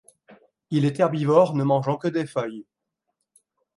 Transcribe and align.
Il 0.71 0.85
est 0.85 0.99
herbivore, 0.99 1.53
ne 1.53 1.63
mangeant 1.63 1.95
que 1.97 2.07
des 2.07 2.25
feuilles. 2.25 2.65